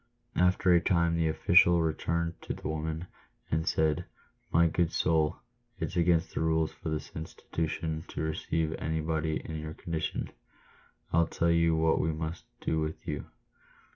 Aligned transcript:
After 0.37 0.73
a 0.73 0.81
time 0.81 1.15
the 1.15 1.27
official 1.27 1.79
returned 1.79 2.41
to 2.41 2.55
the 2.55 2.67
woman, 2.67 3.05
and 3.51 3.67
said," 3.67 4.05
My 4.51 4.65
good 4.65 4.91
soul, 4.91 5.37
it's 5.79 5.95
against 5.95 6.33
the 6.33 6.41
rules 6.41 6.73
of 6.83 6.91
this 6.91 7.11
institution 7.15 8.03
to 8.07 8.21
receive 8.23 8.73
anybody 8.79 9.43
in 9.45 9.59
your 9.59 9.75
condition. 9.75 10.31
I'll 11.13 11.27
tell 11.27 11.51
you. 11.51 11.75
what 11.75 12.01
we 12.01 12.11
must 12.11 12.45
do 12.61 12.79
with 12.79 13.07
you. 13.07 13.27